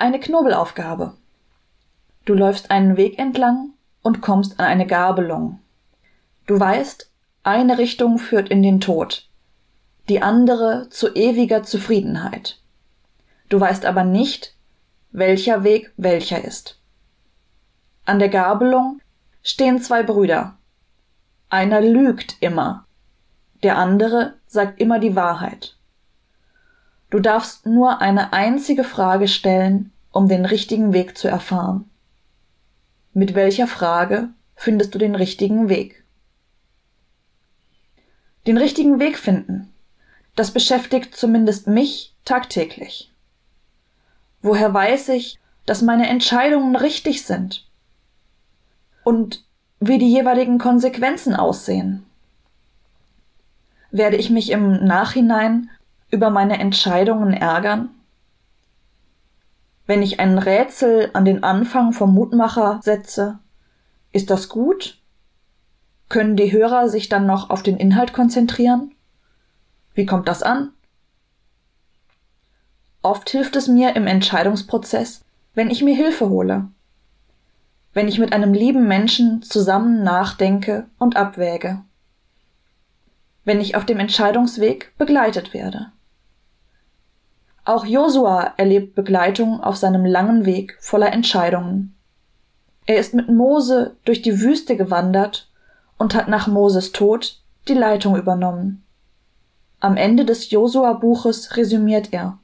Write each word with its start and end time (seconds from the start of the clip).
eine 0.00 0.20
Knobelaufgabe. 0.20 1.14
Du 2.24 2.34
läufst 2.34 2.70
einen 2.70 2.96
Weg 2.96 3.18
entlang 3.18 3.70
und 4.02 4.20
kommst 4.20 4.58
an 4.58 4.66
eine 4.66 4.86
Gabelung. 4.86 5.60
Du 6.46 6.58
weißt, 6.58 7.10
eine 7.42 7.78
Richtung 7.78 8.18
führt 8.18 8.48
in 8.48 8.62
den 8.62 8.80
Tod, 8.80 9.28
die 10.08 10.22
andere 10.22 10.88
zu 10.90 11.14
ewiger 11.14 11.62
Zufriedenheit. 11.62 12.58
Du 13.48 13.60
weißt 13.60 13.84
aber 13.84 14.04
nicht, 14.04 14.54
welcher 15.12 15.64
Weg 15.64 15.92
welcher 15.96 16.44
ist. 16.44 16.78
An 18.04 18.18
der 18.18 18.28
Gabelung 18.28 19.00
stehen 19.42 19.80
zwei 19.80 20.02
Brüder. 20.02 20.56
Einer 21.48 21.80
lügt 21.80 22.36
immer, 22.40 22.86
der 23.62 23.76
andere 23.76 24.34
sagt 24.46 24.80
immer 24.80 24.98
die 24.98 25.16
Wahrheit. 25.16 25.76
Du 27.10 27.18
darfst 27.18 27.66
nur 27.66 28.00
eine 28.00 28.32
einzige 28.32 28.84
Frage 28.84 29.26
stellen, 29.26 29.92
um 30.12 30.28
den 30.28 30.44
richtigen 30.44 30.92
Weg 30.92 31.18
zu 31.18 31.26
erfahren. 31.26 31.90
Mit 33.12 33.34
welcher 33.34 33.66
Frage 33.66 34.28
findest 34.54 34.94
du 34.94 34.98
den 34.98 35.16
richtigen 35.16 35.68
Weg? 35.68 36.04
Den 38.46 38.56
richtigen 38.56 39.00
Weg 39.00 39.18
finden, 39.18 39.72
das 40.36 40.52
beschäftigt 40.52 41.16
zumindest 41.16 41.66
mich 41.66 42.14
tagtäglich. 42.24 43.12
Woher 44.40 44.72
weiß 44.72 45.08
ich, 45.10 45.38
dass 45.66 45.82
meine 45.82 46.08
Entscheidungen 46.08 46.76
richtig 46.76 47.26
sind? 47.26 47.66
Und 49.02 49.44
wie 49.80 49.98
die 49.98 50.10
jeweiligen 50.10 50.58
Konsequenzen 50.58 51.34
aussehen? 51.34 52.06
Werde 53.90 54.16
ich 54.16 54.30
mich 54.30 54.50
im 54.50 54.84
Nachhinein 54.84 55.70
über 56.10 56.30
meine 56.30 56.58
Entscheidungen 56.58 57.32
ärgern? 57.32 57.90
Wenn 59.86 60.02
ich 60.02 60.20
ein 60.20 60.38
Rätsel 60.38 61.10
an 61.14 61.24
den 61.24 61.42
Anfang 61.42 61.92
vom 61.92 62.14
Mutmacher 62.14 62.80
setze, 62.82 63.38
ist 64.12 64.30
das 64.30 64.48
gut? 64.48 65.00
Können 66.08 66.36
die 66.36 66.52
Hörer 66.52 66.88
sich 66.88 67.08
dann 67.08 67.26
noch 67.26 67.50
auf 67.50 67.62
den 67.62 67.76
Inhalt 67.76 68.12
konzentrieren? 68.12 68.94
Wie 69.94 70.06
kommt 70.06 70.28
das 70.28 70.42
an? 70.42 70.72
Oft 73.02 73.30
hilft 73.30 73.56
es 73.56 73.66
mir 73.66 73.96
im 73.96 74.06
Entscheidungsprozess, 74.06 75.24
wenn 75.54 75.70
ich 75.70 75.82
mir 75.82 75.94
Hilfe 75.94 76.28
hole. 76.28 76.68
Wenn 77.92 78.08
ich 78.08 78.18
mit 78.18 78.32
einem 78.32 78.52
lieben 78.52 78.86
Menschen 78.86 79.42
zusammen 79.42 80.02
nachdenke 80.02 80.86
und 80.98 81.16
abwäge. 81.16 81.82
Wenn 83.44 83.60
ich 83.60 83.74
auf 83.74 83.86
dem 83.86 83.98
Entscheidungsweg 83.98 84.92
begleitet 84.98 85.54
werde. 85.54 85.92
Auch 87.64 87.84
Josua 87.84 88.54
erlebt 88.56 88.94
Begleitung 88.94 89.60
auf 89.60 89.76
seinem 89.76 90.04
langen 90.04 90.46
Weg 90.46 90.76
voller 90.80 91.12
Entscheidungen. 91.12 91.94
Er 92.86 92.98
ist 92.98 93.14
mit 93.14 93.28
Mose 93.28 93.96
durch 94.04 94.22
die 94.22 94.40
Wüste 94.40 94.76
gewandert 94.76 95.48
und 95.98 96.14
hat 96.14 96.28
nach 96.28 96.46
Moses 96.46 96.92
Tod 96.92 97.40
die 97.68 97.74
Leitung 97.74 98.16
übernommen. 98.16 98.82
Am 99.78 99.96
Ende 99.96 100.24
des 100.24 100.50
Josua-Buches 100.50 101.56
resümiert 101.56 102.12
er. 102.12 102.38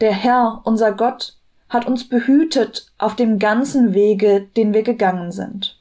Der 0.00 0.12
Herr, 0.12 0.62
unser 0.64 0.92
Gott, 0.92 1.36
hat 1.68 1.86
uns 1.86 2.08
behütet 2.08 2.92
auf 2.98 3.16
dem 3.16 3.38
ganzen 3.38 3.94
Wege, 3.94 4.48
den 4.56 4.72
wir 4.72 4.82
gegangen 4.82 5.32
sind. 5.32 5.78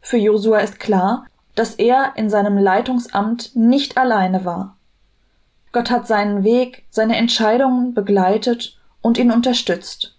Für 0.00 0.16
Josua 0.16 0.58
ist 0.58 0.78
klar, 0.78 1.26
dass 1.54 1.74
er 1.74 2.12
in 2.16 2.30
seinem 2.30 2.58
Leitungsamt 2.58 3.56
nicht 3.56 3.98
alleine 3.98 4.44
war. 4.44 4.75
Gott 5.72 5.90
hat 5.90 6.06
seinen 6.06 6.44
Weg, 6.44 6.86
seine 6.90 7.16
Entscheidungen 7.16 7.94
begleitet 7.94 8.78
und 9.02 9.18
ihn 9.18 9.30
unterstützt. 9.30 10.16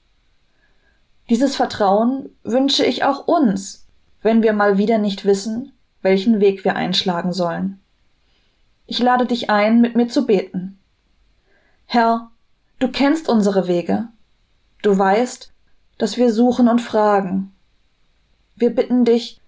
Dieses 1.29 1.55
Vertrauen 1.55 2.29
wünsche 2.43 2.85
ich 2.85 3.03
auch 3.03 3.27
uns, 3.27 3.85
wenn 4.21 4.43
wir 4.43 4.53
mal 4.53 4.77
wieder 4.77 4.97
nicht 4.97 5.25
wissen, 5.25 5.73
welchen 6.01 6.39
Weg 6.39 6.63
wir 6.63 6.75
einschlagen 6.75 7.33
sollen. 7.33 7.79
Ich 8.85 8.99
lade 8.99 9.25
dich 9.25 9.49
ein, 9.49 9.81
mit 9.81 9.95
mir 9.95 10.07
zu 10.07 10.25
beten. 10.25 10.79
Herr, 11.85 12.31
du 12.79 12.87
kennst 12.87 13.27
unsere 13.27 13.67
Wege. 13.67 14.07
Du 14.81 14.97
weißt, 14.97 15.51
dass 15.97 16.17
wir 16.17 16.31
suchen 16.31 16.69
und 16.69 16.79
fragen. 16.79 17.53
Wir 18.55 18.73
bitten 18.73 19.03
dich, 19.03 19.41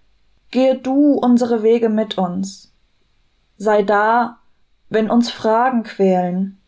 gehe 0.50 0.76
du 0.76 1.14
unsere 1.14 1.62
Wege 1.62 1.88
mit 1.88 2.18
uns. 2.18 2.72
Sei 3.56 3.82
da, 3.82 4.39
wenn 4.90 5.08
uns 5.08 5.30
Fragen 5.30 5.84
quälen. 5.84 6.60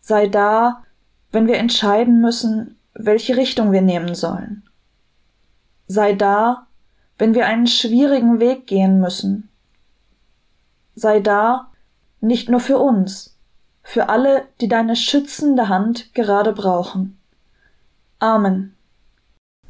Sei 0.00 0.26
da, 0.26 0.82
wenn 1.30 1.46
wir 1.46 1.58
entscheiden 1.58 2.20
müssen, 2.20 2.78
welche 2.94 3.36
Richtung 3.36 3.70
wir 3.70 3.82
nehmen 3.82 4.14
sollen. 4.14 4.64
Sei 5.86 6.14
da, 6.14 6.66
wenn 7.18 7.34
wir 7.34 7.46
einen 7.46 7.66
schwierigen 7.66 8.40
Weg 8.40 8.66
gehen 8.66 9.00
müssen. 9.00 9.48
Sei 10.94 11.20
da, 11.20 11.68
nicht 12.20 12.48
nur 12.48 12.60
für 12.60 12.78
uns, 12.78 13.36
für 13.82 14.08
alle, 14.08 14.44
die 14.60 14.68
deine 14.68 14.96
schützende 14.96 15.68
Hand 15.68 16.12
gerade 16.14 16.52
brauchen. 16.52 17.18
Amen. 18.18 18.74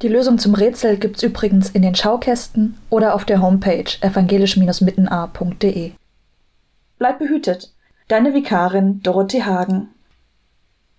Die 0.00 0.08
Lösung 0.08 0.38
zum 0.38 0.54
Rätsel 0.54 0.96
gibt's 0.96 1.22
übrigens 1.24 1.70
in 1.70 1.82
den 1.82 1.96
Schaukästen 1.96 2.78
oder 2.88 3.14
auf 3.14 3.24
der 3.24 3.42
Homepage 3.42 3.90
evangelisch-mittenar.de. 4.00 5.92
Bleib 6.98 7.19
behütet. 7.19 7.72
Deine 8.09 8.34
Vikarin 8.34 9.03
Dorothee 9.03 9.42
Hagen 9.42 9.88